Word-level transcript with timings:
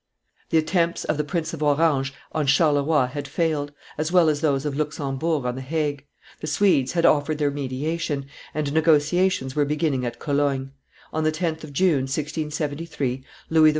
The 0.49 0.57
attempts 0.57 1.03
of 1.03 1.17
the 1.17 1.23
Prince 1.23 1.53
of 1.53 1.61
Orange 1.61 2.11
on 2.31 2.47
Charleroi 2.47 3.05
had 3.09 3.27
failed, 3.27 3.71
as 3.99 4.11
well 4.11 4.29
as 4.29 4.41
those 4.41 4.65
of 4.65 4.75
Luxembourg 4.75 5.45
on 5.45 5.53
the 5.53 5.61
Hague; 5.61 6.07
the 6.39 6.47
Swedes 6.47 6.93
had 6.93 7.05
offered 7.05 7.37
their 7.37 7.51
mediation, 7.51 8.25
and 8.55 8.73
negotiations 8.73 9.55
were 9.55 9.63
beginning 9.63 10.03
at 10.03 10.17
Cologne; 10.17 10.71
on 11.13 11.23
the 11.23 11.31
10th 11.31 11.63
of 11.63 11.71
June, 11.71 12.05
1673, 12.07 13.23
Louis 13.51 13.69
XIV. 13.69 13.69